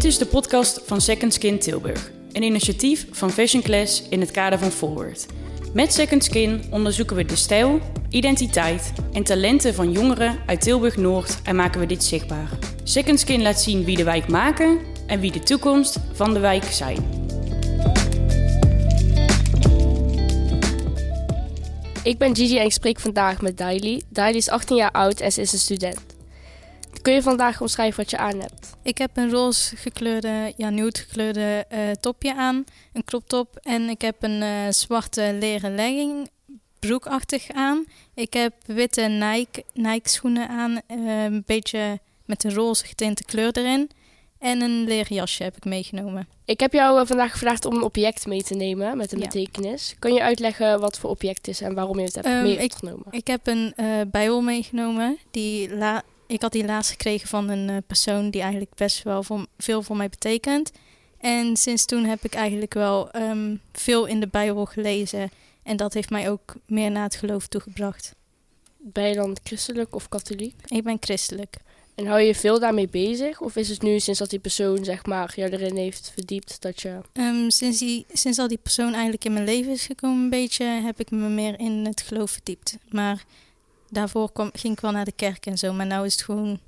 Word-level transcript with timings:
Dit 0.00 0.10
is 0.10 0.18
de 0.18 0.26
podcast 0.26 0.80
van 0.84 1.00
Second 1.00 1.34
Skin 1.34 1.58
Tilburg, 1.58 2.10
een 2.32 2.42
initiatief 2.42 3.06
van 3.10 3.30
Fashion 3.30 3.62
Class 3.62 4.02
in 4.08 4.20
het 4.20 4.30
kader 4.30 4.58
van 4.58 4.70
Forward. 4.70 5.26
Met 5.72 5.92
Second 5.92 6.24
Skin 6.24 6.62
onderzoeken 6.70 7.16
we 7.16 7.24
de 7.24 7.36
stijl, 7.36 7.80
identiteit 8.08 8.92
en 9.12 9.22
talenten 9.22 9.74
van 9.74 9.92
jongeren 9.92 10.38
uit 10.46 10.60
Tilburg 10.60 10.96
Noord 10.96 11.38
en 11.42 11.56
maken 11.56 11.80
we 11.80 11.86
dit 11.86 12.04
zichtbaar. 12.04 12.48
Second 12.84 13.20
Skin 13.20 13.42
laat 13.42 13.60
zien 13.60 13.84
wie 13.84 13.96
de 13.96 14.04
wijk 14.04 14.28
maken 14.28 14.78
en 15.06 15.20
wie 15.20 15.32
de 15.32 15.40
toekomst 15.40 15.98
van 16.12 16.34
de 16.34 16.40
wijk 16.40 16.64
zijn. 16.64 17.04
Ik 22.02 22.18
ben 22.18 22.36
Gigi 22.36 22.58
en 22.58 22.64
ik 22.64 22.72
spreek 22.72 23.00
vandaag 23.00 23.40
met 23.40 23.56
Daily. 23.56 24.02
Daily 24.08 24.36
is 24.36 24.48
18 24.48 24.76
jaar 24.76 24.92
oud 24.92 25.20
en 25.20 25.32
ze 25.32 25.40
is 25.40 25.52
een 25.52 25.58
student. 25.58 26.09
Kun 27.02 27.12
je 27.12 27.22
vandaag 27.22 27.60
omschrijven 27.60 27.96
wat 28.02 28.10
je 28.10 28.18
aan 28.18 28.40
hebt? 28.40 28.70
Ik 28.82 28.98
heb 28.98 29.16
een 29.16 29.30
roze 29.30 29.76
gekleurde, 29.76 30.52
ja, 30.56 30.70
nude 30.70 30.98
gekleurde 30.98 31.64
eh, 31.68 31.90
topje 32.00 32.34
aan, 32.34 32.64
een 32.92 33.04
crop 33.04 33.28
top 33.28 33.56
en 33.62 33.88
ik 33.88 34.00
heb 34.00 34.16
een 34.22 34.42
eh, 34.42 34.50
zwarte 34.70 35.36
leren 35.38 35.74
legging, 35.74 36.28
broekachtig 36.78 37.50
aan. 37.50 37.84
Ik 38.14 38.32
heb 38.32 38.52
witte 38.66 39.00
Nike, 39.02 39.64
Nike 39.74 40.08
schoenen 40.08 40.48
aan, 40.48 40.80
eh, 40.86 41.24
een 41.24 41.42
beetje 41.46 41.98
met 42.24 42.44
een 42.44 42.54
roze 42.54 42.86
getinte 42.86 43.24
kleur 43.24 43.50
erin. 43.58 43.90
En 44.38 44.60
een 44.60 44.84
leren 44.84 45.14
jasje 45.16 45.42
heb 45.42 45.56
ik 45.56 45.64
meegenomen. 45.64 46.28
Ik 46.44 46.60
heb 46.60 46.72
jou 46.72 47.06
vandaag 47.06 47.32
gevraagd 47.32 47.64
om 47.64 47.74
een 47.76 47.82
object 47.82 48.26
mee 48.26 48.42
te 48.42 48.54
nemen 48.54 48.96
met 48.96 49.12
een 49.12 49.18
Ja. 49.18 49.24
betekenis. 49.24 49.94
Kun 49.98 50.14
je 50.14 50.22
uitleggen 50.22 50.80
wat 50.80 50.98
voor 50.98 51.10
object 51.10 51.36
het 51.36 51.48
is 51.48 51.60
en 51.60 51.74
waarom 51.74 51.98
je 51.98 52.04
het 52.04 52.14
hebt 52.14 52.26
Ehm, 52.26 52.42
meegenomen? 52.42 53.04
Ik 53.10 53.26
heb 53.26 53.46
een 53.46 53.72
eh 53.76 53.86
bijbel 54.06 54.40
meegenomen. 54.40 55.18
Die 55.30 55.74
la 55.76 56.02
ik 56.30 56.42
had 56.42 56.52
die 56.52 56.64
laatst 56.64 56.90
gekregen 56.90 57.28
van 57.28 57.48
een 57.48 57.68
eh, 57.68 57.76
persoon 57.86 58.30
die 58.30 58.40
eigenlijk 58.40 58.74
best 58.74 59.02
wel 59.02 59.22
voor, 59.22 59.46
veel 59.58 59.82
voor 59.82 59.96
mij 59.96 60.08
betekent. 60.08 60.72
En 61.18 61.56
sinds 61.56 61.84
toen 61.84 62.04
heb 62.04 62.24
ik 62.24 62.34
eigenlijk 62.34 62.74
wel 62.74 63.10
ehm, 63.10 63.56
veel 63.72 64.06
in 64.06 64.20
de 64.20 64.28
bijbel 64.28 64.64
gelezen. 64.64 65.30
En 65.62 65.76
dat 65.76 65.94
heeft 65.94 66.10
mij 66.10 66.30
ook 66.30 66.54
meer 66.66 66.90
naar 66.90 67.02
het 67.02 67.14
geloof 67.14 67.46
toegebracht. 67.46 68.14
Ben 68.76 69.08
je 69.08 69.14
dan 69.14 69.36
christelijk 69.44 69.94
of 69.94 70.08
katholiek? 70.08 70.54
Ik 70.66 70.82
ben 70.82 70.96
christelijk. 71.00 71.56
En 71.94 72.06
hou 72.06 72.20
je 72.20 72.34
veel 72.34 72.60
daarmee 72.60 72.88
bezig? 72.88 73.40
Of 73.40 73.56
is 73.56 73.68
het 73.68 73.82
nu 73.82 74.00
sinds 74.00 74.18
dat 74.18 74.30
die 74.30 74.38
persoon 74.38 74.84
zeg 74.84 75.06
maar 75.06 75.32
jou 75.36 75.50
erin 75.50 75.76
heeft 75.76 76.10
verdiept 76.14 76.62
dat 76.62 76.82
je... 76.82 77.00
Ehm, 77.12 77.48
sinds, 77.48 77.78
die, 77.78 78.06
sinds 78.12 78.38
al 78.38 78.48
die 78.48 78.58
persoon 78.62 78.92
eigenlijk 78.92 79.24
in 79.24 79.32
mijn 79.32 79.44
leven 79.44 79.72
is 79.72 79.86
gekomen 79.86 80.22
een 80.22 80.30
beetje, 80.30 80.64
heb 80.64 81.00
ik 81.00 81.10
me 81.10 81.28
meer 81.28 81.58
in 81.58 81.84
het 81.84 82.00
geloof 82.00 82.30
verdiept. 82.30 82.76
Maar 82.88 83.24
daarvoor 83.90 84.32
kwam, 84.32 84.50
ging 84.52 84.72
ik 84.72 84.80
wel 84.80 84.90
naar 84.90 85.04
de 85.04 85.12
kerk 85.12 85.46
en 85.46 85.58
zo. 85.58 85.72
Maar 85.72 85.86
nu 85.86 86.04
is 86.04 86.12
het 86.12 86.22
gewoon 86.22 86.60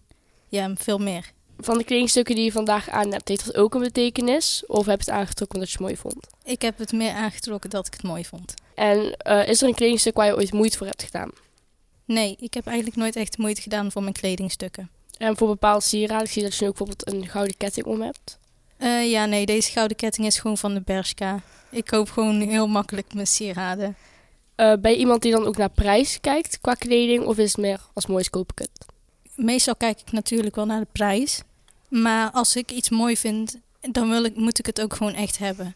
ja, 0.48 0.72
veel 0.74 0.98
meer. 0.98 1.32
Van 1.58 1.78
de 1.78 1.84
kledingstukken 1.84 2.34
die 2.34 2.44
je 2.44 2.52
vandaag 2.52 2.88
aan 2.88 3.12
hebt, 3.12 3.28
heeft 3.28 3.46
dat 3.46 3.56
ook 3.56 3.74
een 3.74 3.80
betekenis? 3.80 4.62
Of 4.66 4.86
heb 4.86 5.02
je 5.02 5.10
het 5.10 5.20
aangetrokken 5.20 5.58
omdat 5.58 5.72
je 5.72 5.78
het 5.78 5.86
mooi 5.86 5.96
vond? 5.96 6.26
Ik 6.44 6.62
heb 6.62 6.78
het 6.78 6.92
meer 6.92 7.12
aangetrokken 7.12 7.70
dat 7.70 7.86
ik 7.86 7.92
het 7.92 8.02
mooi 8.02 8.24
vond. 8.24 8.54
En 8.74 9.16
eh, 9.16 9.48
is 9.48 9.62
er 9.62 9.68
een 9.68 9.74
kledingstuk 9.74 10.16
waar 10.16 10.26
je 10.26 10.36
ooit 10.36 10.52
moeite 10.52 10.76
voor 10.76 10.86
hebt 10.86 11.02
gedaan? 11.02 11.30
Nee, 12.04 12.36
ik 12.40 12.54
heb 12.54 12.66
eigenlijk 12.66 12.96
nooit 12.96 13.16
echt 13.16 13.38
moeite 13.38 13.60
gedaan 13.60 13.92
voor 13.92 14.02
mijn 14.02 14.14
kledingstukken. 14.14 14.90
En 15.18 15.36
voor 15.36 15.48
bepaalde 15.48 15.84
sieraden, 15.84 16.26
ik 16.26 16.32
zie 16.32 16.42
dat 16.42 16.54
je 16.54 16.64
nu 16.64 16.70
ook 16.70 16.76
bijvoorbeeld 16.76 17.14
een 17.14 17.28
gouden 17.28 17.56
ketting 17.56 17.86
om 17.86 18.00
hebt. 18.00 18.38
Eh, 18.76 19.10
ja, 19.10 19.24
nee, 19.24 19.46
deze 19.46 19.70
gouden 19.70 19.96
ketting 19.96 20.26
is 20.26 20.38
gewoon 20.38 20.58
van 20.58 20.74
de 20.74 20.80
Bershka. 20.80 21.42
Ik 21.70 21.84
koop 21.84 22.10
gewoon 22.10 22.40
heel 22.40 22.66
makkelijk 22.66 23.14
mijn 23.14 23.26
sieraden. 23.26 23.96
Eh, 24.62 24.72
ben 24.80 24.91
je 24.91 24.98
iemand 24.98 25.22
die 25.22 25.32
dan 25.32 25.46
ook 25.46 25.56
naar 25.56 25.70
prijs 25.70 26.20
kijkt 26.20 26.60
qua 26.60 26.74
kleding? 26.74 27.24
Of 27.24 27.38
is 27.38 27.52
het 27.52 27.60
meer 27.60 27.80
als 27.92 28.06
moois 28.06 28.30
koop 28.30 28.52
ik 28.52 28.58
het? 28.58 28.86
Meestal 29.34 29.77
kijk 29.77 30.00
ik 30.00 30.12
natuurlijk 30.12 30.56
wel 30.56 30.66
naar 30.66 30.80
de 30.80 30.86
prijs. 30.92 31.42
Maar 31.88 32.30
als 32.30 32.56
ik 32.56 32.70
iets 32.70 32.90
mooi 32.90 33.16
vind, 33.16 33.58
dan 33.80 34.10
wil 34.10 34.24
ik, 34.24 34.36
moet 34.36 34.58
ik 34.58 34.66
het 34.66 34.80
ook 34.80 34.94
gewoon 34.94 35.14
echt 35.14 35.38
hebben. 35.38 35.74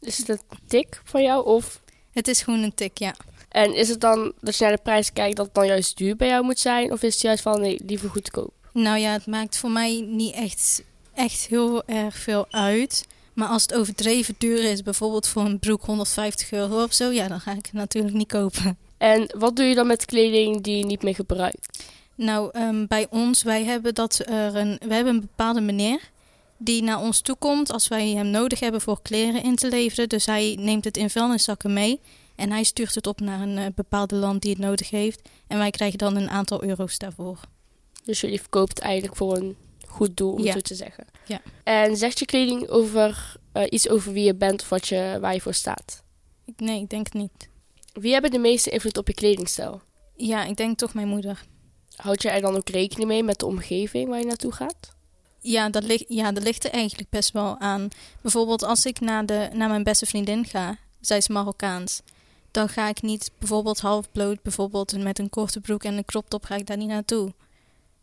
Is 0.00 0.18
het 0.18 0.28
een 0.28 0.40
tik 0.66 1.00
van 1.04 1.22
jou? 1.22 1.46
Of... 1.46 1.80
Het 2.12 2.28
is 2.28 2.42
gewoon 2.42 2.62
een 2.62 2.74
tik, 2.74 2.98
ja. 2.98 3.14
En 3.48 3.74
is 3.74 3.88
het 3.88 4.00
dan 4.00 4.32
dat 4.40 4.56
je 4.56 4.64
naar 4.64 4.76
de 4.76 4.82
prijs 4.82 5.12
kijkt 5.12 5.36
dat 5.36 5.46
het 5.46 5.54
dan 5.54 5.66
juist 5.66 5.96
duur 5.96 6.16
bij 6.16 6.28
jou 6.28 6.44
moet 6.44 6.58
zijn? 6.58 6.92
Of 6.92 7.02
is 7.02 7.12
het 7.12 7.22
juist 7.22 7.42
van 7.42 7.60
nee, 7.60 7.80
liever 7.86 8.10
goedkoop? 8.10 8.52
Nou 8.72 8.98
ja, 8.98 9.12
het 9.12 9.26
maakt 9.26 9.56
voor 9.56 9.70
mij 9.70 10.00
niet 10.08 10.34
echt, 10.34 10.82
echt 11.14 11.46
heel 11.46 11.84
erg 11.84 12.16
veel 12.16 12.46
uit. 12.50 13.06
Maar 13.32 13.48
als 13.48 13.62
het 13.62 13.74
overdreven 13.74 14.34
duur 14.38 14.64
is, 14.70 14.82
bijvoorbeeld 14.82 15.26
voor 15.26 15.44
een 15.44 15.58
broek 15.58 15.84
150 15.84 16.52
euro 16.52 16.82
of 16.82 16.92
zo, 16.92 17.10
ja, 17.10 17.28
dan 17.28 17.40
ga 17.40 17.50
ik 17.50 17.64
het 17.64 17.72
natuurlijk 17.72 18.14
niet 18.14 18.28
kopen. 18.28 18.78
En 18.98 19.34
wat 19.38 19.56
doe 19.56 19.64
je 19.66 19.74
dan 19.74 19.86
met 19.86 20.04
kleding 20.04 20.62
die 20.62 20.76
je 20.76 20.84
niet 20.84 21.02
meer 21.02 21.14
gebruikt? 21.14 21.84
Nou, 22.14 22.50
ehm, 22.52 22.86
bij 22.86 23.06
ons, 23.10 23.42
wij 23.42 23.64
hebben, 23.64 23.94
dat 23.94 24.22
er 24.24 24.56
een, 24.56 24.78
we 24.86 24.94
hebben 24.94 25.14
een 25.14 25.20
bepaalde 25.20 25.60
meneer 25.60 26.10
die 26.56 26.82
naar 26.82 27.00
ons 27.00 27.20
toe 27.20 27.36
komt 27.36 27.72
als 27.72 27.88
wij 27.88 28.08
hem 28.08 28.30
nodig 28.30 28.60
hebben 28.60 28.80
voor 28.80 29.02
kleren 29.02 29.42
in 29.42 29.56
te 29.56 29.68
leveren. 29.68 30.08
Dus 30.08 30.26
hij 30.26 30.56
neemt 30.60 30.84
het 30.84 30.96
in 30.96 31.10
vuilniszakken 31.10 31.72
mee 31.72 32.00
en 32.36 32.50
hij 32.50 32.64
stuurt 32.64 32.94
het 32.94 33.06
op 33.06 33.20
naar 33.20 33.40
een 33.40 33.58
eh, 33.58 33.66
bepaalde 33.74 34.16
land 34.16 34.42
die 34.42 34.50
het 34.50 34.60
nodig 34.60 34.90
heeft. 34.90 35.28
En 35.46 35.58
wij 35.58 35.70
krijgen 35.70 35.98
dan 35.98 36.16
een 36.16 36.30
aantal 36.30 36.62
euro's 36.64 36.98
daarvoor. 36.98 37.38
Dus 38.04 38.20
jullie 38.20 38.40
verkoopt 38.40 38.78
eigenlijk 38.78 39.16
voor 39.16 39.36
een 39.36 39.56
goed 39.92 40.16
doel, 40.16 40.32
om 40.32 40.42
Ja. 40.42 40.52
zo 40.52 40.60
te 40.60 40.74
zeggen. 40.74 41.04
Ja. 41.26 41.40
En 41.64 41.96
zegt 41.96 42.18
je 42.18 42.24
kleding 42.24 42.68
over 42.68 43.36
eh, 43.52 43.62
iets 43.70 43.88
over 43.88 44.12
wie 44.12 44.24
je 44.24 44.34
bent 44.34 44.62
of 44.62 44.68
wat 44.68 44.88
je, 44.88 45.18
waar 45.20 45.34
je 45.34 45.40
voor 45.40 45.54
staat? 45.54 46.02
Nee, 46.56 46.80
ik 46.80 46.88
denk 46.90 47.04
het 47.04 47.14
niet. 47.14 47.48
Wie 47.92 48.12
hebben 48.12 48.30
de 48.30 48.38
meeste 48.38 48.70
invloed 48.70 48.98
op 48.98 49.06
je 49.06 49.14
kledingstijl? 49.14 49.80
Ja, 50.16 50.44
ik 50.44 50.56
denk 50.56 50.78
toch 50.78 50.94
mijn 50.94 51.08
moeder. 51.08 51.44
Houd 51.96 52.22
je 52.22 52.30
er 52.30 52.40
dan 52.40 52.56
ook 52.56 52.68
rekening 52.68 53.08
mee 53.08 53.22
met 53.22 53.38
de 53.38 53.46
omgeving 53.46 54.08
waar 54.08 54.18
je 54.18 54.24
naartoe 54.24 54.52
gaat? 54.52 54.94
Ja, 55.40 55.70
dat, 55.70 55.82
ligt, 55.82 56.04
ja, 56.08 56.32
dat 56.32 56.42
ligt 56.42 56.64
er 56.64 56.70
eigenlijk 56.70 57.10
best 57.10 57.32
wel 57.32 57.58
aan. 57.58 57.88
Bijvoorbeeld 58.20 58.62
als 58.62 58.86
ik 58.86 59.00
naar, 59.00 59.26
de, 59.26 59.48
naar 59.52 59.68
mijn 59.68 59.82
beste 59.82 60.06
vriendin 60.06 60.44
ga, 60.44 60.76
zij 61.00 61.16
is 61.16 61.28
Marokkaans. 61.28 62.00
Dan 62.50 62.68
ga 62.68 62.88
ik 62.88 63.02
niet 63.02 63.30
bijvoorbeeld 63.38 63.80
half 63.80 64.10
bloot, 64.12 64.42
bijvoorbeeld 64.42 64.98
met 65.02 65.18
een 65.18 65.30
korte 65.30 65.60
broek 65.60 65.84
en 65.84 65.96
een 65.96 66.04
crop 66.04 66.28
top 66.28 66.44
ga 66.44 66.54
ik 66.54 66.66
daar 66.66 66.76
niet 66.76 66.88
naartoe. 66.88 67.32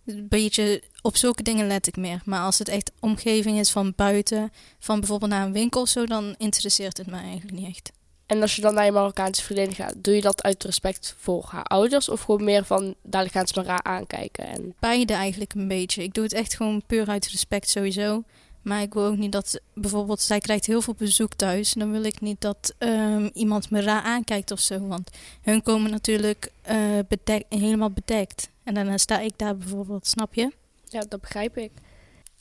Een 0.09 0.27
beetje 0.27 0.83
op 1.01 1.17
zulke 1.17 1.43
dingen 1.43 1.67
let 1.67 1.87
ik 1.87 1.97
meer. 1.97 2.21
Maar 2.25 2.41
als 2.41 2.59
het 2.59 2.67
echt 2.67 2.91
omgeving 2.99 3.59
is 3.59 3.71
van 3.71 3.93
buiten, 3.95 4.51
van 4.79 4.99
bijvoorbeeld 4.99 5.31
naar 5.31 5.45
een 5.45 5.53
winkel 5.53 5.81
of 5.81 5.89
zo, 5.89 6.05
dan 6.05 6.35
interesseert 6.37 6.97
het 6.97 7.07
mij 7.07 7.21
eigenlijk 7.21 7.57
niet 7.57 7.67
echt. 7.67 7.91
En 8.25 8.41
als 8.41 8.55
je 8.55 8.61
dan 8.61 8.73
naar 8.73 8.85
je 8.85 8.91
Marokkaanse 8.91 9.43
vriendin 9.43 9.75
gaat, 9.75 9.93
doe 9.97 10.15
je 10.15 10.21
dat 10.21 10.43
uit 10.43 10.63
respect 10.63 11.15
voor 11.19 11.45
haar 11.47 11.63
ouders? 11.63 12.09
Of 12.09 12.21
gewoon 12.21 12.43
meer 12.43 12.65
van, 12.65 12.95
dadelijk 13.03 13.35
gaan 13.35 13.47
ze 13.47 13.53
maar 13.55 13.65
raar 13.65 13.83
aankijken? 13.83 14.45
En 14.47 14.73
Beide 14.79 15.13
eigenlijk 15.13 15.53
een 15.53 15.67
beetje. 15.67 16.03
Ik 16.03 16.13
doe 16.13 16.23
het 16.23 16.33
echt 16.33 16.55
gewoon 16.55 16.83
puur 16.87 17.07
uit 17.07 17.27
respect 17.27 17.69
sowieso. 17.69 18.23
Maar 18.61 18.81
ik 18.81 18.93
wil 18.93 19.05
ook 19.05 19.17
niet 19.17 19.31
dat, 19.31 19.59
bijvoorbeeld, 19.73 20.21
zij 20.21 20.39
krijgt 20.39 20.65
heel 20.65 20.81
veel 20.81 20.95
bezoek 20.97 21.33
thuis. 21.33 21.73
Dan 21.73 21.91
wil 21.91 22.03
ik 22.03 22.21
niet 22.21 22.41
dat 22.41 22.73
ehm, 22.77 23.29
iemand 23.33 23.69
me 23.69 23.81
raar 23.81 24.01
aankijkt 24.01 24.51
of 24.51 24.59
zo. 24.59 24.87
Want 24.87 25.09
hun 25.41 25.63
komen 25.63 25.91
natuurlijk 25.91 26.51
eh, 26.61 26.77
bedek, 27.07 27.45
helemaal 27.49 27.91
bedekt. 27.91 28.49
En 28.69 28.75
daarna 28.75 28.97
sta 28.97 29.19
ik 29.19 29.33
daar 29.35 29.57
bijvoorbeeld, 29.57 30.07
snap 30.07 30.33
je? 30.33 30.51
ja, 30.85 31.05
dat 31.09 31.21
begrijp 31.21 31.57
ik. 31.57 31.71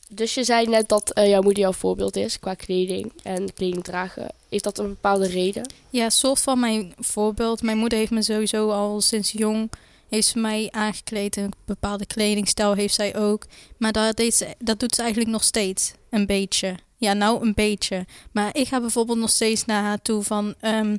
Dus 0.09 0.33
je 0.33 0.43
zei 0.43 0.67
net 0.67 0.89
dat 0.89 1.13
eh, 1.13 1.29
jouw 1.29 1.41
moeder 1.41 1.63
jouw 1.63 1.73
voorbeeld 1.73 2.15
is 2.15 2.39
qua 2.39 2.53
kleding 2.53 3.11
en 3.23 3.53
kleding 3.53 3.83
dragen. 3.83 4.27
Heeft 4.49 4.63
dat 4.63 4.77
een 4.77 4.87
bepaalde 4.87 5.27
reden? 5.27 5.71
Ja, 5.89 6.09
soort 6.09 6.39
van 6.39 6.59
mijn 6.59 6.93
voorbeeld. 6.97 7.61
Mijn 7.61 7.77
moeder 7.77 7.97
heeft 7.97 8.11
me 8.11 8.21
sowieso 8.21 8.69
al 8.69 9.01
sinds 9.01 9.31
jong 9.31 9.69
heeft 10.09 10.27
ze 10.27 10.39
mij 10.39 10.67
aangekleed. 10.71 11.35
Een 11.35 11.53
bepaalde 11.65 12.05
kledingstijl 12.05 12.73
heeft 12.73 12.93
zij 12.93 13.15
ook. 13.17 13.45
Maar 13.77 13.91
dat, 13.91 14.17
deed 14.17 14.35
ze, 14.35 14.55
dat 14.59 14.79
doet 14.79 14.95
ze 14.95 15.01
eigenlijk 15.01 15.31
nog 15.31 15.43
steeds. 15.43 15.93
Een 16.09 16.25
beetje. 16.25 16.75
Ja, 16.97 17.13
nou 17.13 17.41
een 17.41 17.53
beetje. 17.53 18.05
Maar 18.31 18.55
ik 18.55 18.67
ga 18.67 18.79
bijvoorbeeld 18.79 19.17
nog 19.17 19.29
steeds 19.29 19.65
naar 19.65 19.83
haar 19.83 20.01
toe 20.01 20.23
van... 20.23 20.55
ehm, 20.59 20.97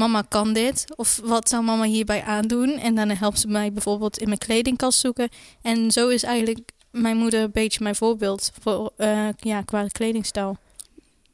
mama 0.00 0.22
kan 0.28 0.52
dit? 0.52 0.84
Of 0.96 1.20
wat 1.24 1.48
zou 1.48 1.62
mama 1.64 1.84
hierbij 1.84 2.22
aandoen? 2.22 2.78
En 2.78 2.94
dan 2.94 3.08
helpt 3.10 3.38
ze 3.40 3.48
mij 3.48 3.72
bijvoorbeeld 3.72 4.18
in 4.18 4.26
mijn 4.26 4.38
kledingkast 4.38 4.98
zoeken. 5.00 5.28
En 5.62 5.90
zo 5.90 6.08
is 6.08 6.22
eigenlijk 6.22 6.70
mijn 6.90 7.16
moeder 7.16 7.40
een 7.42 7.50
beetje 7.52 7.82
mijn 7.82 7.94
voorbeeld 7.94 8.50
voor, 8.60 8.92
eh, 8.96 9.28
ja, 9.38 9.62
qua 9.62 9.86
kledingstijl. 9.86 10.56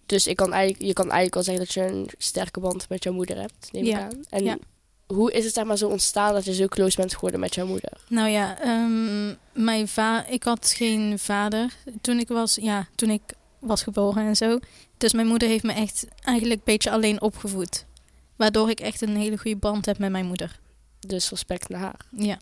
Dus 0.07 0.27
ik 0.27 0.37
kan 0.37 0.53
eigenlijk, 0.53 0.85
je 0.85 0.93
kan 0.93 1.05
eigenlijk 1.11 1.35
wel 1.35 1.43
zeggen 1.43 1.65
dat 1.65 1.75
je 1.75 1.83
een 1.83 2.09
sterke 2.19 2.61
band 2.61 2.89
met 2.89 3.03
jouw 3.03 3.13
moeder 3.13 3.41
hebt, 3.41 3.69
neem 3.73 3.83
ik 3.85 3.89
Ja. 3.91 4.01
aan. 4.05 4.21
En 4.29 4.45
Ja. 4.45 4.57
hoe 5.07 5.33
is 5.33 5.45
het 5.45 5.55
zeg 5.55 5.65
maar 5.65 5.77
zo 5.77 5.89
ontstaan 5.89 6.33
dat 6.35 6.45
je 6.45 6.55
zo 6.55 6.67
close 6.67 6.97
bent 6.97 7.15
geworden 7.15 7.41
met 7.41 7.55
jouw 7.55 7.67
moeder? 7.67 7.93
Nou 8.09 8.29
ja, 8.29 8.59
ehm, 8.61 9.35
mijn 9.53 9.89
va 9.89 10.27
ik 10.27 10.43
had 10.43 10.73
geen 10.77 11.19
vader 11.19 11.73
toen 12.01 12.19
ik 12.19 12.29
was, 12.29 12.55
ja, 12.61 12.87
toen 12.95 13.11
ik 13.11 13.23
was 13.59 13.83
geboren 13.83 14.27
en 14.27 14.37
zo. 14.37 14.59
Dus 14.97 15.13
mijn 15.13 15.27
moeder 15.27 15.49
heeft 15.49 15.65
me 15.65 15.73
echt 15.73 16.07
eigenlijk 16.25 16.59
een 16.59 16.73
beetje 16.75 16.91
alleen 16.91 17.21
opgevoed. 17.21 17.85
Waardoor 18.37 18.71
ik 18.71 18.81
echt 18.81 19.01
een 19.01 19.17
hele 19.17 19.39
goede 19.39 19.57
band 19.57 19.87
heb 19.87 19.99
met 19.99 20.11
mijn 20.11 20.27
moeder. 20.27 20.59
Dus 21.01 21.31
respect 21.31 21.69
naar 21.69 21.81
haar. 21.81 22.01
Ja. 22.11 22.39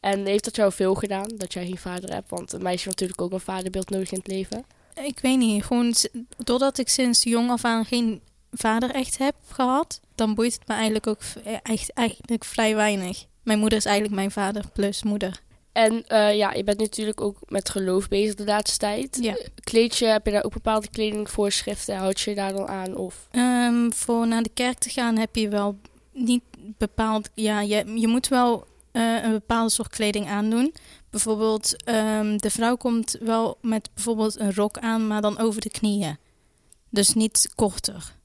En 0.00 0.26
heeft 0.26 0.44
dat 0.44 0.56
jou 0.56 0.72
veel 0.72 0.94
gedaan, 0.94 1.28
dat 1.36 1.52
jij 1.52 1.64
geen 1.66 1.78
vader 1.78 2.12
hebt? 2.12 2.30
Want 2.30 2.52
een 2.52 2.62
meisje 2.62 2.84
heeft 2.84 3.00
natuurlijk 3.00 3.20
ook 3.20 3.32
een 3.32 3.40
vaderbeeld 3.40 3.90
nodig 3.90 4.12
in 4.12 4.18
het 4.18 4.26
leven. 4.26 4.64
Ik 5.04 5.18
weet 5.20 5.38
niet, 5.38 5.64
gewoon 5.64 5.94
doordat 6.36 6.78
ik 6.78 6.88
sinds 6.88 7.22
jong 7.22 7.50
af 7.50 7.64
aan 7.64 7.84
geen 7.84 8.20
vader 8.52 8.90
echt 8.90 9.18
heb 9.18 9.34
gehad, 9.48 10.00
dan 10.14 10.34
boeit 10.34 10.52
het 10.54 10.68
me 10.68 10.74
eigenlijk 10.74 11.06
ook 11.06 11.22
v- 11.22 11.36
echt, 11.62 11.92
eigenlijk 11.92 12.44
vrij 12.44 12.74
weinig. 12.74 13.24
Mijn 13.42 13.58
moeder 13.58 13.78
is 13.78 13.84
eigenlijk 13.84 14.14
mijn 14.16 14.30
vader 14.30 14.64
plus 14.72 15.02
moeder. 15.02 15.40
En 15.72 16.06
eh, 16.06 16.36
ja, 16.36 16.52
je 16.52 16.64
bent 16.64 16.78
natuurlijk 16.78 17.20
ook 17.20 17.38
met 17.48 17.68
geloof 17.68 18.08
bezig 18.08 18.34
de 18.34 18.44
laatste 18.44 18.78
tijd. 18.78 19.18
Ja. 19.20 19.36
Kleed 19.60 19.96
je, 19.96 20.06
heb 20.06 20.26
je 20.26 20.32
daar 20.32 20.44
ook 20.44 20.52
bepaalde 20.52 20.88
kledingvoorschriften? 20.88 21.96
Houd 21.96 22.20
je 22.20 22.30
je 22.30 22.36
daar 22.36 22.52
dan 22.52 22.68
aan? 22.68 22.96
Of 22.96 23.28
Ehm, 23.30 23.90
voor 23.90 24.26
naar 24.26 24.42
de 24.42 24.50
kerk 24.54 24.78
te 24.78 24.90
gaan 24.90 25.16
heb 25.16 25.36
je 25.36 25.48
wel 25.48 25.78
niet 26.12 26.42
bepaald. 26.56 27.28
Ja, 27.34 27.60
je, 27.60 27.92
je 27.94 28.08
moet 28.08 28.28
wel 28.28 28.66
eh, 28.92 29.22
een 29.22 29.32
bepaalde 29.32 29.70
soort 29.70 29.88
kleding 29.88 30.26
aandoen. 30.26 30.74
Bijvoorbeeld, 31.10 31.84
ehm, 31.84 32.36
de 32.36 32.50
vrouw 32.50 32.76
komt 32.76 33.16
wel 33.20 33.58
met 33.60 33.90
bijvoorbeeld 33.94 34.38
een 34.38 34.54
rok 34.54 34.78
aan, 34.78 35.06
maar 35.06 35.20
dan 35.20 35.38
over 35.38 35.60
de 35.60 35.70
knieën. 35.70 36.18
Dus 36.88 37.14
niet 37.14 37.52
korter. 37.54 38.16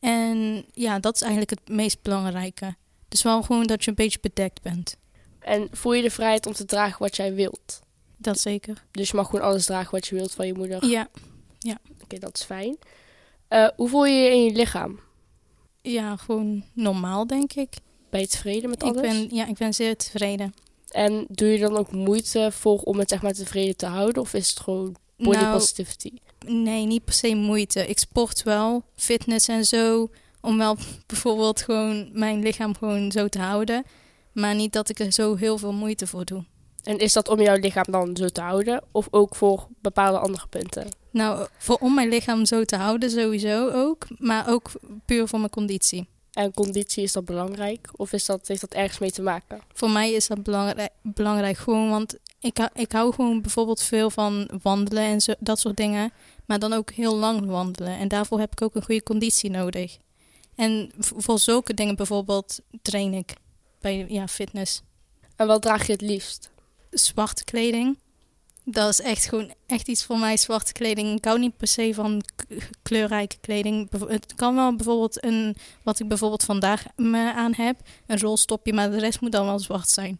En 0.00 0.64
ja, 0.72 0.98
dat 0.98 1.14
is 1.14 1.20
eigenlijk 1.20 1.50
het 1.50 1.68
meest 1.68 2.02
belangrijke. 2.02 2.74
Dus 3.08 3.22
wel 3.22 3.42
gewoon 3.42 3.66
dat 3.66 3.84
je 3.84 3.90
een 3.90 3.96
beetje 3.96 4.18
bedekt 4.20 4.62
bent. 4.62 4.96
En 5.40 5.68
voel 5.72 5.92
je 5.92 6.02
de 6.02 6.10
vrijheid 6.10 6.46
om 6.46 6.52
te 6.52 6.64
dragen 6.64 6.98
wat 6.98 7.16
jij 7.16 7.34
wilt? 7.34 7.80
Dat 8.16 8.38
zeker. 8.40 8.84
Dus 8.90 9.10
je 9.10 9.16
mag 9.16 9.26
gewoon 9.30 9.44
alles 9.44 9.64
dragen 9.66 9.90
wat 9.90 10.06
je 10.06 10.14
wilt 10.14 10.32
van 10.32 10.46
je 10.46 10.54
moeder. 10.54 10.86
Ja, 10.86 11.08
Oké, 12.02 12.18
dat 12.18 12.34
is 12.38 12.44
fijn. 12.44 12.76
Eh, 13.48 13.68
hoe 13.76 13.88
voel 13.88 14.04
je 14.06 14.14
je 14.14 14.30
in 14.30 14.44
je 14.44 14.52
lichaam? 14.52 15.00
ja 15.82 16.16
gewoon 16.16 16.64
normaal, 16.72 17.26
denk 17.26 17.52
ik. 17.52 17.74
Ben 18.10 18.20
je 18.20 18.26
tevreden 18.26 18.70
met 18.70 18.82
Ik 18.82 18.88
alles? 18.88 19.00
ben, 19.00 19.28
ja, 19.30 19.46
ik 19.46 19.54
ben 19.58 19.74
zeer 19.74 19.96
tevreden. 19.96 20.54
En 20.90 21.24
doe 21.28 21.48
je 21.48 21.58
dan 21.58 21.76
ook 21.76 21.92
moeite 21.92 22.48
voor 22.52 22.78
om 22.78 22.98
het 22.98 23.08
zeg 23.08 23.22
maar 23.22 23.32
tevreden 23.32 23.76
te 23.76 23.86
houden? 23.86 24.22
Of 24.22 24.34
is 24.34 24.48
het 24.50 24.60
gewoon 24.60 24.96
body 25.16 25.38
Nou, 25.38 25.52
positivity? 25.52 26.12
Nee, 26.46 26.86
niet 26.86 27.04
per 27.04 27.14
se 27.14 27.34
moeite. 27.34 27.86
Ik 27.86 27.98
sport 27.98 28.42
wel, 28.42 28.82
fitness 28.96 29.48
en 29.48 29.64
zo. 29.64 30.10
Om 30.40 30.58
wel 30.58 30.76
bijvoorbeeld 31.06 31.62
gewoon 31.62 32.10
mijn 32.12 32.42
lichaam 32.42 32.76
gewoon 32.76 33.12
zo 33.12 33.28
te 33.28 33.38
houden. 33.38 33.84
Maar 34.32 34.54
niet 34.54 34.72
dat 34.72 34.88
ik 34.88 34.98
er 34.98 35.12
zo 35.12 35.34
heel 35.34 35.58
veel 35.58 35.72
moeite 35.72 36.06
voor 36.06 36.24
doe. 36.24 36.44
En 36.82 36.98
is 36.98 37.12
dat 37.12 37.28
om 37.28 37.40
jouw 37.40 37.56
lichaam 37.56 37.84
dan 37.88 38.16
zo 38.16 38.28
te 38.28 38.40
houden? 38.40 38.82
Of 38.92 39.08
ook 39.10 39.34
voor 39.34 39.68
bepaalde 39.82 40.18
andere 40.18 40.46
punten? 40.46 40.88
Nou, 41.10 41.46
voor 41.58 41.76
om 41.76 41.94
mijn 41.94 42.08
lichaam 42.08 42.44
zo 42.46 42.64
te 42.64 42.76
houden 42.76 43.10
sowieso 43.10 43.70
ook. 43.70 44.06
Maar 44.18 44.48
ook 44.48 44.70
puur 45.04 45.28
voor 45.28 45.38
mijn 45.38 45.50
conditie. 45.50 46.08
En 46.30 46.52
conditie, 46.54 47.02
is 47.02 47.12
dat 47.12 47.24
belangrijk? 47.24 47.88
Of 47.96 48.12
is 48.12 48.26
dat, 48.26 48.48
heeft 48.48 48.60
dat 48.60 48.72
ergens 48.72 48.98
mee 48.98 49.10
te 49.10 49.22
maken? 49.22 49.60
Voor 49.72 49.90
mij 49.90 50.12
is 50.12 50.26
dat 50.26 50.42
belangrijk, 50.42 50.90
belangrijk 51.02 51.56
gewoon, 51.56 51.90
want 51.90 52.16
ik, 52.40 52.56
hou- 52.56 52.70
ik 52.74 52.92
hou 52.92 53.14
gewoon 53.14 53.42
bijvoorbeeld 53.42 53.82
veel 53.82 54.10
van 54.10 54.50
wandelen 54.62 55.02
en 55.02 55.20
zo, 55.20 55.32
dat 55.38 55.58
soort 55.58 55.76
dingen. 55.76 56.12
Maar 56.46 56.58
dan 56.58 56.72
ook 56.72 56.90
heel 56.90 57.16
lang 57.16 57.46
wandelen. 57.46 57.98
En 57.98 58.08
daarvoor 58.08 58.38
heb 58.38 58.52
ik 58.52 58.62
ook 58.62 58.74
een 58.74 58.84
goede 58.84 59.02
conditie 59.02 59.50
nodig. 59.50 59.98
En 60.54 60.90
voor 60.98 61.38
zulke 61.38 61.74
dingen 61.74 61.96
bijvoorbeeld 61.96 62.60
train 62.82 63.14
ik 63.14 63.34
bij 63.80 64.06
ja, 64.08 64.28
fitness. 64.28 64.82
En 65.36 65.46
wat 65.46 65.62
draag 65.62 65.86
je 65.86 65.92
het 65.92 66.00
liefst? 66.00 66.50
Zwarte 66.90 67.44
kleding. 67.44 67.98
Dat 68.64 68.88
is 68.88 69.00
echt 69.00 69.24
gewoon 69.24 69.54
echt 69.66 69.88
iets 69.88 70.04
voor 70.04 70.18
mij, 70.18 70.36
zwarte 70.36 70.72
kleding. 70.72 71.16
Ik 71.16 71.24
hou 71.24 71.38
niet 71.38 71.56
per 71.56 71.66
se 71.66 71.94
van 71.94 72.22
kleurrijke 72.82 73.36
kleding. 73.40 73.90
Het 74.08 74.34
kan 74.34 74.54
wel 74.54 74.76
bijvoorbeeld 74.76 75.24
een, 75.24 75.56
wat 75.82 76.00
ik 76.00 76.08
bijvoorbeeld 76.08 76.44
vandaag 76.44 76.84
me 76.96 77.32
aan 77.32 77.54
heb, 77.54 77.76
een 78.06 78.18
rolstopje, 78.18 78.72
maar 78.72 78.90
de 78.90 78.98
rest 78.98 79.20
moet 79.20 79.32
dan 79.32 79.46
wel 79.46 79.58
zwart 79.58 79.88
zijn. 79.88 80.18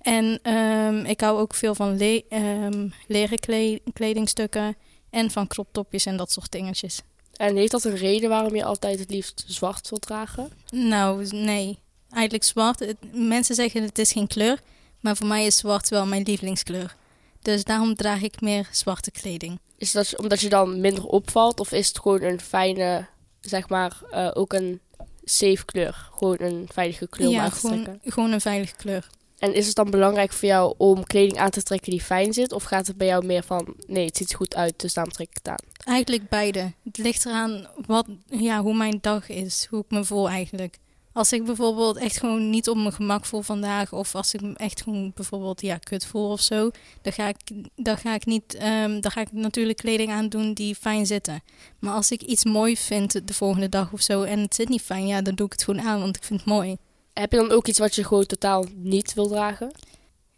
En 0.00 0.38
ehm, 0.42 1.04
ik 1.04 1.20
hou 1.20 1.38
ook 1.40 1.54
veel 1.54 1.74
van 1.74 1.96
le 1.96 2.24
ehm, 2.28 2.88
leren 3.06 3.38
kle- 3.38 3.80
kledingstukken 3.92 4.76
en 5.10 5.30
van 5.30 5.46
croptopjes 5.46 6.06
en 6.06 6.16
dat 6.16 6.32
soort 6.32 6.52
dingetjes. 6.52 7.02
En 7.36 7.56
heeft 7.56 7.70
dat 7.70 7.84
een 7.84 7.96
reden 7.96 8.28
waarom 8.28 8.54
je 8.54 8.64
altijd 8.64 8.98
het 8.98 9.10
liefst 9.10 9.44
zwart 9.46 9.88
wilt 9.88 10.02
dragen? 10.02 10.50
Nou, 10.70 11.26
nee. 11.30 11.78
Eigenlijk 12.12 12.44
zwart. 12.44 12.78
Het- 12.78 12.96
mensen 13.12 13.54
zeggen 13.54 13.82
het 13.82 13.98
is 13.98 14.12
geen 14.12 14.26
kleur, 14.26 14.60
maar 15.00 15.16
voor 15.16 15.26
mij 15.26 15.46
is 15.46 15.56
zwart 15.56 15.88
wel 15.88 16.06
mijn 16.06 16.22
lievelingskleur. 16.22 16.96
Dus 17.42 17.64
daarom 17.64 17.94
draag 17.94 18.22
ik 18.22 18.40
meer 18.40 18.68
zwarte 18.72 19.10
kleding. 19.10 19.58
Is 19.76 19.92
dat 19.92 20.16
omdat 20.18 20.40
je 20.40 20.48
dan 20.48 20.80
minder 20.80 21.04
opvalt? 21.06 21.60
Of 21.60 21.72
is 21.72 21.88
het 21.88 21.98
gewoon 21.98 22.22
een 22.22 22.40
fijne, 22.40 23.06
zeg 23.40 23.68
maar, 23.68 24.00
eh, 24.10 24.30
ook 24.32 24.52
een 24.52 24.80
safe 25.24 25.64
kleur? 25.64 26.08
Gewoon 26.16 26.36
een 26.40 26.68
veilige 26.72 27.08
kleur 27.08 27.28
om 27.28 27.34
ja, 27.34 27.42
aan 27.42 27.50
te 27.50 27.56
gewoon, 27.56 27.82
trekken? 27.82 28.12
gewoon 28.12 28.32
een 28.32 28.40
veilige 28.40 28.74
kleur. 28.76 29.06
En 29.38 29.54
is 29.54 29.66
het 29.66 29.74
dan 29.74 29.90
belangrijk 29.90 30.32
voor 30.32 30.48
jou 30.48 30.74
om 30.78 31.04
kleding 31.04 31.38
aan 31.38 31.50
te 31.50 31.62
trekken 31.62 31.90
die 31.90 32.00
fijn 32.02 32.32
zit? 32.32 32.52
Of 32.52 32.62
gaat 32.62 32.86
het 32.86 32.96
bij 32.96 33.06
jou 33.06 33.24
meer 33.26 33.42
van, 33.42 33.74
nee, 33.86 34.04
het 34.06 34.16
ziet 34.16 34.30
er 34.30 34.36
goed 34.36 34.54
uit, 34.54 34.80
dus 34.80 34.94
daarom 34.94 35.12
trek 35.12 35.28
ik 35.28 35.36
het 35.36 35.48
aan? 35.48 35.84
Eigenlijk 35.84 36.28
beide. 36.28 36.72
Het 36.84 36.98
ligt 36.98 37.26
eraan 37.26 37.66
wat, 37.86 38.06
ja, 38.26 38.60
hoe 38.62 38.74
mijn 38.76 38.98
dag 39.00 39.28
is, 39.28 39.66
hoe 39.70 39.80
ik 39.80 39.90
me 39.90 40.04
voel 40.04 40.28
eigenlijk. 40.28 40.78
Als 41.12 41.32
ik 41.32 41.44
bijvoorbeeld 41.44 41.96
echt 41.96 42.18
gewoon 42.18 42.50
niet 42.50 42.68
op 42.68 42.76
mijn 42.76 42.92
gemak 42.92 43.24
voel 43.24 43.42
vandaag, 43.42 43.92
of 43.92 44.14
als 44.14 44.34
ik 44.34 44.40
me 44.40 44.54
echt 44.54 44.82
gewoon 44.82 45.12
bijvoorbeeld 45.14 45.60
ja, 45.60 45.76
kut 45.76 46.06
voel 46.06 46.30
of 46.30 46.40
zo, 46.40 46.70
dan 47.02 47.12
ga 47.12 47.28
ik, 47.28 47.36
dan 47.76 47.96
ga 47.96 48.14
ik, 48.14 48.26
niet, 48.26 48.54
ehm, 48.54 49.00
dan 49.00 49.10
ga 49.10 49.20
ik 49.20 49.32
natuurlijk 49.32 49.78
kleding 49.78 50.10
aandoen 50.10 50.54
die 50.54 50.74
fijn 50.74 51.06
zitten. 51.06 51.42
Maar 51.78 51.94
als 51.94 52.10
ik 52.10 52.22
iets 52.22 52.44
mooi 52.44 52.76
vind 52.76 53.26
de 53.26 53.34
volgende 53.34 53.68
dag 53.68 53.92
of 53.92 54.00
zo 54.00 54.22
en 54.22 54.40
het 54.40 54.54
zit 54.54 54.68
niet 54.68 54.82
fijn, 54.82 55.06
ja, 55.06 55.22
dan 55.22 55.34
doe 55.34 55.46
ik 55.46 55.52
het 55.52 55.64
gewoon 55.64 55.80
aan, 55.80 56.00
want 56.00 56.16
ik 56.16 56.24
vind 56.24 56.40
het 56.40 56.48
mooi. 56.48 56.76
Heb 57.12 57.32
je 57.32 57.38
dan 57.38 57.50
ook 57.50 57.66
iets 57.66 57.78
wat 57.78 57.94
je 57.94 58.04
gewoon 58.04 58.26
totaal 58.26 58.66
niet 58.74 59.14
wil 59.14 59.28
dragen? 59.28 59.72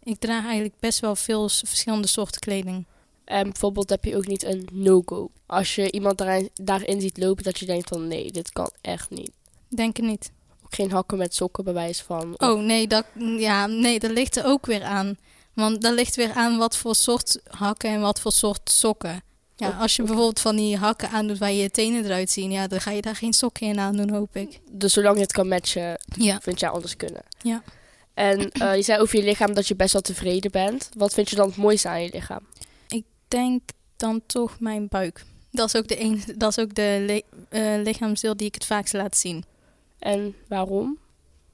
Ik 0.03 0.19
draag 0.19 0.43
eigenlijk 0.43 0.75
best 0.79 0.99
wel 0.99 1.15
veel 1.15 1.49
verschillende 1.49 2.07
soorten 2.07 2.41
kleding. 2.41 2.85
En 3.25 3.43
bijvoorbeeld 3.43 3.89
heb 3.89 4.05
je 4.05 4.15
ook 4.15 4.27
niet 4.27 4.43
een 4.43 4.67
no-go. 4.71 5.31
Als 5.45 5.75
je 5.75 5.91
iemand 5.91 6.17
daarin, 6.17 6.49
daarin 6.53 7.01
ziet 7.01 7.17
lopen 7.17 7.43
dat 7.43 7.59
je 7.59 7.65
denkt 7.65 7.89
van, 7.89 8.07
nee, 8.07 8.31
dit 8.31 8.51
kan 8.51 8.69
echt 8.81 9.09
niet. 9.09 9.31
Denk 9.67 9.97
ik 9.97 10.03
niet. 10.03 10.31
Ook 10.65 10.75
geen 10.75 10.91
hakken 10.91 11.17
met 11.17 11.35
sokken 11.35 11.63
bewijs 11.63 12.01
van. 12.01 12.33
of- 12.37 12.47
Oh 12.49 12.61
nee, 12.61 12.87
dat, 12.87 13.05
ja, 13.37 13.67
nee, 13.67 13.99
dat 13.99 14.11
ligt 14.11 14.35
er 14.37 14.45
ook 14.45 14.65
weer 14.65 14.83
aan. 14.83 15.17
Want 15.53 15.81
dat 15.81 15.93
ligt 15.93 16.15
weer 16.15 16.31
aan 16.33 16.57
wat 16.57 16.77
voor 16.77 16.95
soort 16.95 17.39
hakken 17.47 17.89
en 17.89 18.01
wat 18.01 18.19
voor 18.19 18.31
soort 18.31 18.69
sokken. 18.71 19.23
Ja, 19.55 19.67
Oh, 19.67 19.81
als 19.81 19.95
je 19.95 20.03
bijvoorbeeld 20.03 20.39
van 20.39 20.55
die 20.55 20.77
hakken 20.77 21.09
aandoet 21.09 21.37
waar 21.37 21.51
je 21.51 21.61
je 21.61 21.71
tenen 21.71 22.05
eruit 22.05 22.29
zien, 22.31 22.51
ja, 22.51 22.67
dan 22.67 22.81
ga 22.81 22.91
je 22.91 23.01
daar 23.01 23.15
geen 23.15 23.33
sokken 23.33 23.67
in 23.67 23.79
aandoen, 23.79 24.09
hoop 24.09 24.35
ik. 24.35 24.59
Dus 24.71 24.93
zolang 24.93 25.15
je 25.15 25.21
het 25.21 25.31
kan 25.31 25.47
matchen, 25.47 26.01
Ja, 26.17 26.39
vind 26.41 26.59
jij 26.59 26.69
anders 26.69 26.95
kunnen. 26.95 27.21
Ja. 27.41 27.63
En 28.13 28.51
eh, 28.51 28.75
je 28.75 28.81
zei 28.81 29.01
over 29.01 29.17
je 29.19 29.23
lichaam 29.23 29.53
dat 29.53 29.67
je 29.67 29.75
best 29.75 29.93
wel 29.93 30.01
tevreden 30.01 30.51
bent. 30.51 30.89
Wat 30.97 31.13
vind 31.13 31.29
je 31.29 31.35
dan 31.35 31.47
het 31.47 31.57
mooiste 31.57 31.87
aan 31.89 32.01
je 32.03 32.09
lichaam? 32.13 32.47
denk 33.27 33.61
dan 33.97 34.21
toch 34.25 34.59
mijn 34.59 34.87
buik. 34.87 35.23
Dat 35.51 35.67
is 35.67 35.75
ook 35.75 35.87
de, 35.87 35.99
een, 35.99 36.23
dat 36.37 36.49
is 36.57 36.63
ook 36.63 36.75
de 36.75 37.23
eh, 37.49 37.75
lichaamsdeel 37.83 38.37
die 38.37 38.47
ik 38.47 38.53
het 38.53 38.65
vaakst 38.65 38.93
laat 38.93 39.17
zien. 39.17 39.43
En 39.99 40.35
waarom? 40.47 40.97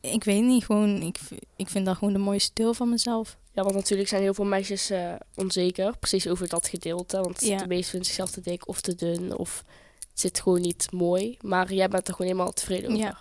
Ik 0.02 0.24
weet 0.24 0.44
niet, 0.44 0.66
gewoon, 0.66 1.02
ik, 1.02 1.20
ik 1.56 1.70
vind 1.70 1.86
dat 1.86 1.98
gewoon 1.98 2.14
de 2.14 2.20
mooiste 2.20 2.52
deel 2.54 2.74
van 2.74 2.90
mezelf. 2.90 3.38
Ja, 3.54 3.64
want 3.64 3.76
natuurlijk 3.76 4.10
zijn 4.10 4.22
heel 4.22 4.34
veel 4.34 4.46
meisjes 4.46 4.90
eh, 4.90 5.14
onzeker. 5.36 5.98
Precies 5.98 6.28
over 6.28 6.48
dat 6.50 6.68
gedeelte. 6.68 7.22
Want 7.22 7.42
Ja. 7.42 7.58
de 7.58 7.68
meesten 7.68 7.90
vinden 7.90 8.08
zichzelf 8.08 8.30
te 8.32 8.42
dik 8.42 8.68
of 8.68 8.82
te 8.82 8.96
dun. 8.96 9.38
Of 9.38 9.64
het 10.10 10.20
zit 10.20 10.40
gewoon 10.42 10.62
niet 10.62 10.92
mooi. 10.92 11.38
Maar 11.42 11.74
jij 11.74 11.88
bent 11.90 12.08
er 12.08 12.14
gewoon 12.14 12.32
helemaal 12.32 12.54
tevreden 12.54 12.90
over. 12.92 13.02
Ja. 13.04 13.20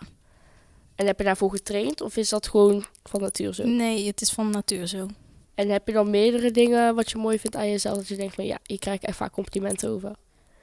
En 0.94 1.06
heb 1.06 1.18
je 1.18 1.24
daarvoor 1.24 1.50
getraind? 1.50 2.00
Of 2.00 2.16
is 2.16 2.28
dat 2.28 2.48
gewoon 2.48 2.84
van 3.02 3.20
natuur 3.20 3.54
zo? 3.54 3.64
Nee, 3.64 4.06
het 4.06 4.20
is 4.20 4.30
van 4.30 4.50
natuur 4.50 4.86
zo. 4.86 5.06
En 5.54 5.68
heb 5.68 5.86
je 5.86 5.92
dan 5.92 6.10
meerdere 6.10 6.50
dingen 6.50 6.94
wat 6.94 7.10
je 7.10 7.18
mooi 7.18 7.38
vindt 7.38 7.56
aan 7.56 7.70
jezelf? 7.70 7.96
Dat 7.96 8.08
je 8.08 8.16
denkt 8.16 8.34
van 8.34 8.44
ja, 8.46 8.58
hier 8.66 8.78
krijg 8.78 8.96
ik 8.96 9.08
echt 9.08 9.16
vaak 9.16 9.32
complimenten 9.32 9.90
over. 9.90 10.12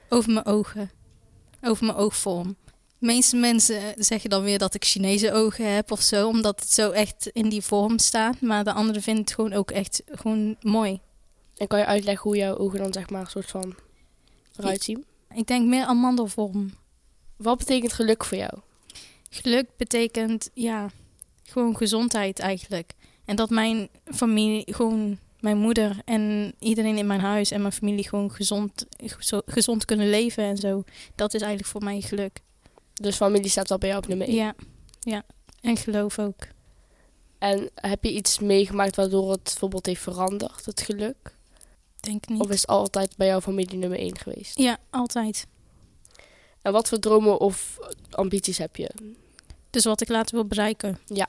Over 0.08 0.32
mijn 0.32 0.46
ogen. 0.46 0.90
Over 1.62 1.86
mijn 1.86 1.98
oogvorm. 1.98 2.56
De 2.98 3.06
meeste 3.06 3.36
mensen 3.36 3.94
zeggen 3.96 4.30
dan 4.30 4.42
weer 4.42 4.58
dat 4.58 4.74
ik 4.74 4.84
Chinese 4.84 5.32
ogen 5.32 5.74
heb 5.74 5.90
of 5.90 6.00
zo, 6.00 6.28
omdat 6.28 6.60
het 6.60 6.70
zo 6.72 6.90
echt 6.90 7.26
in 7.32 7.48
die 7.48 7.62
vorm 7.62 7.98
staat. 7.98 8.40
Maar 8.40 8.64
de 8.64 8.72
anderen 8.72 9.02
vinden 9.02 9.22
het 9.24 9.34
gewoon 9.34 9.52
ook 9.52 9.70
echt 9.70 10.02
gewoon 10.06 10.56
mooi. 10.60 11.00
En 11.56 11.66
kan 11.66 11.78
je 11.78 11.84
uitleggen 11.86 12.22
hoe 12.22 12.36
jouw 12.38 12.56
ogen 12.56 12.78
dan 12.78 12.92
zeg 12.92 13.10
maar 13.10 13.20
een 13.20 13.26
soort 13.30 13.50
van 13.50 13.74
eruit 14.56 14.82
zien? 14.82 15.04
Ik 15.34 15.46
denk 15.46 15.66
meer 15.66 15.84
amandelvorm. 15.84 16.70
Wat 17.36 17.58
betekent 17.58 17.92
geluk 17.92 18.24
voor 18.24 18.38
jou? 18.38 18.52
Geluk 19.30 19.66
betekent, 19.76 20.50
ja, 20.54 20.90
gewoon 21.42 21.76
gezondheid 21.76 22.38
eigenlijk. 22.38 22.92
En 23.24 23.36
dat 23.36 23.50
mijn 23.50 23.88
familie, 24.04 24.74
gewoon 24.74 25.18
mijn 25.40 25.58
moeder 25.58 25.96
en 26.04 26.54
iedereen 26.58 26.98
in 26.98 27.06
mijn 27.06 27.20
huis 27.20 27.50
en 27.50 27.60
mijn 27.60 27.72
familie 27.72 28.08
gewoon 28.08 28.30
gezond, 28.32 28.86
gezo- 28.96 29.42
gezond 29.46 29.84
kunnen 29.84 30.10
leven 30.10 30.44
en 30.44 30.56
zo. 30.56 30.84
Dat 31.14 31.34
is 31.34 31.40
eigenlijk 31.40 31.70
voor 31.70 31.82
mij 31.82 32.00
geluk. 32.00 32.40
Dus 33.00 33.16
familie 33.16 33.50
staat 33.50 33.68
wel 33.68 33.78
bij 33.78 33.88
jou 33.88 34.00
op 34.02 34.08
nummer 34.08 34.26
1. 34.26 34.36
Ja, 34.36 34.54
ja. 35.00 35.22
En 35.60 35.76
geloof 35.76 36.18
ook. 36.18 36.46
En 37.38 37.70
heb 37.74 38.04
je 38.04 38.12
iets 38.12 38.38
meegemaakt 38.38 38.96
waardoor 38.96 39.30
het 39.30 39.42
bijvoorbeeld 39.42 39.86
heeft 39.86 40.02
veranderd, 40.02 40.66
het 40.66 40.80
geluk? 40.80 41.36
Denk 42.00 42.28
niet. 42.28 42.40
Of 42.40 42.50
is 42.50 42.60
het 42.60 42.70
altijd 42.70 43.16
bij 43.16 43.26
jouw 43.26 43.40
familie 43.40 43.78
nummer 43.78 43.98
1 43.98 44.18
geweest? 44.18 44.58
Ja, 44.58 44.78
altijd. 44.90 45.46
En 46.62 46.72
wat 46.72 46.88
voor 46.88 46.98
dromen 46.98 47.40
of 47.40 47.78
ambities 48.10 48.58
heb 48.58 48.76
je? 48.76 48.90
Dus 49.70 49.84
wat 49.84 50.00
ik 50.00 50.08
later 50.08 50.34
wil 50.34 50.44
bereiken. 50.44 50.98
Ja. 51.06 51.28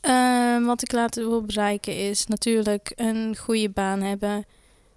Ehm, 0.00 0.64
wat 0.64 0.82
ik 0.82 0.92
later 0.92 1.28
wil 1.28 1.42
bereiken 1.42 1.96
is 1.96 2.26
natuurlijk 2.26 2.92
een 2.96 3.36
goede 3.36 3.68
baan 3.68 4.00
hebben. 4.00 4.44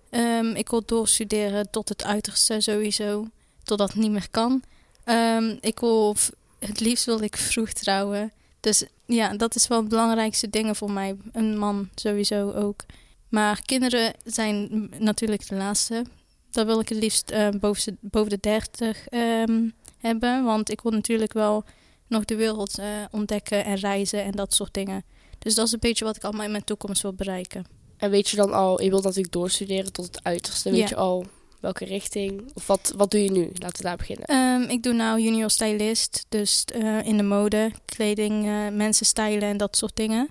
Ehm, 0.10 0.56
ik 0.56 0.70
wil 0.70 0.86
doorstuderen 0.86 1.70
tot 1.70 1.90
het 1.90 2.04
uiterste 2.04 2.62
sowieso. 2.62 3.28
Totdat 3.64 3.88
het 3.88 3.98
niet 3.98 4.12
meer 4.12 4.28
kan. 4.32 4.64
Ehm, 5.06 5.56
ik 5.62 5.80
wil, 5.80 6.16
het 6.60 6.80
liefst 6.80 7.06
wil 7.06 7.22
ik 7.22 7.38
vroeg 7.38 7.70
trouwen. 7.70 8.32
Dus 8.60 8.84
ja, 9.06 9.34
dat 9.34 9.56
is 9.56 9.68
wel 9.68 9.80
het 9.80 9.90
belangrijkste 9.90 10.50
dingen 10.50 10.76
voor 10.76 10.92
mij. 10.92 11.16
Een 11.32 11.58
man 11.58 11.90
sowieso 11.96 12.52
ook. 12.52 12.84
Maar 13.30 13.62
kinderen 13.62 14.14
zijn 14.24 14.90
natuurlijk 14.98 15.48
de 15.48 15.56
laatste. 15.56 16.06
Dat 16.52 16.66
wil 16.66 16.80
ik 16.80 16.90
het 16.90 16.98
liefst 16.98 17.32
uh, 17.32 17.50
boven, 17.50 17.84
de, 17.86 18.08
boven 18.10 18.30
de 18.30 18.38
30 18.42 19.12
um, 19.12 19.74
hebben. 19.98 20.44
Want 20.44 20.72
ik 20.72 20.82
wil 20.82 20.92
natuurlijk 20.92 21.34
wel 21.34 21.64
nog 22.08 22.26
de 22.26 22.36
wereld 22.36 22.80
uh, 22.80 22.86
ontdekken 23.12 23.66
en 23.66 23.76
reizen 23.76 24.24
en 24.24 24.32
dat 24.32 24.54
soort 24.54 24.74
dingen. 24.74 25.04
Dus 25.40 25.56
dat 25.56 25.66
is 25.66 25.72
een 25.72 25.80
beetje 25.80 26.06
wat 26.06 26.16
ik 26.16 26.24
allemaal 26.24 26.46
in 26.46 26.52
mijn 26.52 26.64
toekomst 26.64 27.02
wil 27.02 27.14
bereiken. 27.14 27.66
En 27.98 28.10
weet 28.10 28.30
je 28.30 28.36
dan 28.38 28.54
al, 28.54 28.82
je 28.82 28.90
wilt 28.90 29.04
natuurlijk 29.04 29.34
doorstuderen 29.34 29.92
tot 29.92 30.06
het 30.06 30.24
uiterste. 30.24 30.70
Weet 30.70 30.80
Ja. 30.80 30.88
je 30.90 30.96
al 30.96 31.26
welke 31.66 31.86
richting? 31.86 32.52
Of 32.54 32.68
wat, 32.68 32.94
wat 32.98 33.12
doe 33.12 33.24
je 33.24 33.32
nu? 33.32 33.50
Laten 33.54 33.78
we 33.78 33.84
daar 33.84 33.98
beginnen. 33.98 34.26
Ehm, 34.26 34.62
ik 34.62 34.84
doe 34.84 34.94
nou 34.94 35.22
junior 35.22 35.50
stylist, 35.50 36.26
dus 36.30 36.66
eh, 36.66 37.06
in 37.06 37.18
de 37.18 37.24
mode, 37.24 37.72
kleding, 37.86 38.46
eh, 38.46 38.68
mensen 38.72 39.06
stylen 39.06 39.50
en 39.50 39.58
dat 39.58 39.78
soort 39.78 39.96
dingen. 39.96 40.30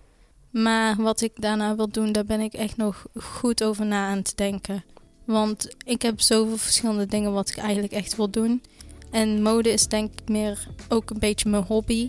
Maar 0.50 0.97
wat 0.97 1.21
ik 1.21 1.33
daarna 1.35 1.76
wil 1.76 1.88
doen, 1.88 2.12
daar 2.12 2.25
ben 2.25 2.41
ik 2.41 2.53
echt 2.53 2.76
nog 2.76 3.07
goed 3.14 3.64
over 3.64 3.87
na 3.87 4.09
aan 4.09 4.23
te 4.23 4.33
denken. 4.35 4.85
Want 5.25 5.69
ik 5.85 6.03
heb 6.03 6.21
zoveel 6.21 6.57
verschillende 6.57 7.07
dingen 7.07 7.33
wat 7.33 7.49
ik 7.49 7.57
eigenlijk 7.57 7.93
echt 7.93 8.17
wil 8.17 8.31
doen. 8.31 8.62
En 9.11 9.43
mode 9.43 9.71
is 9.73 9.87
denk 9.87 10.12
ik 10.12 10.29
meer 10.29 10.69
ook 10.88 11.11
een 11.11 11.19
beetje 11.19 11.49
mijn 11.49 11.62
hobby. 11.62 12.09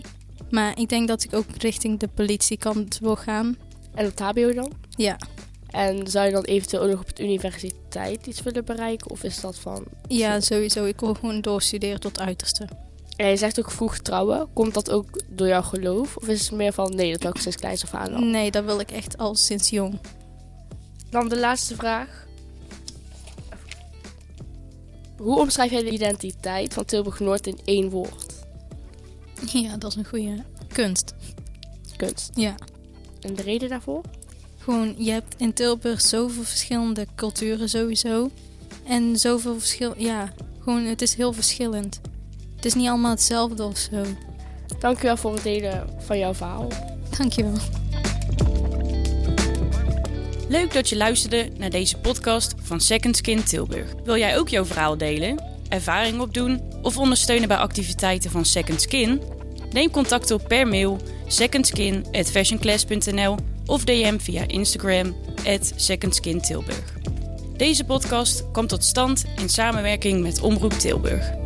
Maar 0.50 0.78
ik 0.78 0.88
denk 0.88 1.08
dat 1.08 1.24
ik 1.24 1.34
ook 1.34 1.46
richting 1.58 1.98
de 1.98 2.08
politiekant 2.08 2.98
wil 2.98 3.16
gaan. 3.16 3.56
En 3.94 4.06
op 4.06 4.18
HBO 4.18 4.52
dan? 4.52 4.72
Ja, 4.90 5.18
En 5.76 6.06
zou 6.06 6.26
je 6.26 6.32
dan 6.32 6.44
eventueel 6.44 6.82
ook 6.82 6.90
nog 6.90 7.00
op 7.00 7.16
de 7.16 7.22
universiteit 7.22 8.26
iets 8.26 8.42
willen 8.42 8.64
bereiken? 8.64 9.10
Of 9.10 9.22
is 9.22 9.40
dat 9.40 9.58
van... 9.58 9.84
ja 10.08 10.40
sowieso. 10.40 10.84
Ik 10.84 11.00
wil 11.00 11.14
gewoon 11.14 11.40
doorstuderen 11.40 12.00
tot 12.00 12.16
het 12.16 12.26
uiterste. 12.26 12.68
En 13.16 13.28
je 13.28 13.36
zegt 13.36 13.58
ook 13.58 13.70
vroeg 13.70 13.98
trouwen. 13.98 14.48
Komt 14.52 14.74
dat 14.74 14.90
ook 14.90 15.20
door 15.28 15.46
jouw 15.46 15.62
geloof? 15.62 16.16
Of 16.16 16.28
is 16.28 16.40
het 16.40 16.50
meer 16.50 16.72
van, 16.72 16.94
nee, 16.94 17.12
dat 17.12 17.22
wil 17.22 17.30
ik 17.30 17.40
sinds 17.40 17.56
kleins 17.56 17.82
af 17.82 17.94
aan 17.94 18.14
al? 18.14 18.20
Nee, 18.20 18.50
dat 18.50 18.64
wil 18.64 18.80
ik 18.80 18.90
echt 18.90 19.18
al 19.18 19.34
sinds 19.34 19.70
jong. 19.70 19.98
Dan 21.10 21.28
de 21.28 21.38
laatste 21.38 21.74
vraag. 21.74 22.26
Hoe 25.16 25.38
omschrijf 25.38 25.70
jij 25.70 25.82
de 25.82 25.90
identiteit 25.90 26.74
van 26.74 26.84
Tilburg-Noord 26.84 27.46
in 27.46 27.58
één 27.64 27.90
woord? 27.90 28.34
Ja, 29.52 29.76
dat 29.76 29.90
is 29.90 29.96
een 29.96 30.06
goede 30.06 30.44
kunst. 30.72 31.14
Kunst. 31.96 32.30
Ja. 32.34 32.54
En 33.20 33.34
de 33.34 33.42
reden 33.42 33.68
daarvoor? 33.68 34.02
Gewoon, 34.66 34.94
je 34.98 35.10
hebt 35.10 35.34
in 35.38 35.52
Tilburg 35.52 36.00
zoveel 36.00 36.42
verschillende 36.42 37.06
culturen 37.14 37.68
sowieso. 37.68 38.30
En 38.86 39.16
zoveel 39.16 39.58
verschil... 39.58 39.94
Ja, 39.96 40.32
gewoon, 40.62 40.84
het 40.84 41.02
is 41.02 41.14
heel 41.14 41.32
verschillend. 41.32 42.00
Het 42.56 42.64
is 42.64 42.74
niet 42.74 42.88
allemaal 42.88 43.10
hetzelfde 43.10 43.64
of 43.64 43.76
zo. 43.76 44.04
Dankjewel 44.78 45.16
voor 45.16 45.34
het 45.34 45.42
delen 45.42 45.88
van 45.98 46.18
jouw 46.18 46.34
verhaal. 46.34 46.68
Dankjewel. 47.18 47.52
Leuk 50.48 50.72
dat 50.72 50.88
je 50.88 50.96
luisterde 50.96 51.50
naar 51.58 51.70
deze 51.70 51.98
podcast 51.98 52.54
van 52.62 52.80
Second 52.80 53.16
Skin 53.16 53.44
Tilburg. 53.44 53.94
Wil 54.04 54.16
jij 54.16 54.38
ook 54.38 54.48
jouw 54.48 54.64
verhaal 54.64 54.96
delen, 54.96 55.42
ervaring 55.68 56.20
opdoen 56.20 56.62
of 56.82 56.98
ondersteunen 56.98 57.48
bij 57.48 57.56
activiteiten 57.56 58.30
van 58.30 58.44
Second 58.44 58.80
Skin? 58.80 59.22
Neem 59.72 59.90
contact 59.90 60.30
op 60.30 60.44
per 60.48 60.68
mail 60.68 60.98
secondskin@fashionclass.nl 61.26 63.36
of 63.66 63.84
DM 63.84 64.18
via 64.18 64.48
Instagram 64.48 65.14
@secondskintilburg. 65.76 66.94
Deze 67.56 67.84
podcast 67.84 68.50
komt 68.52 68.68
tot 68.68 68.84
stand 68.84 69.24
in 69.40 69.48
samenwerking 69.48 70.22
met 70.22 70.40
Omroep 70.40 70.72
Tilburg. 70.72 71.45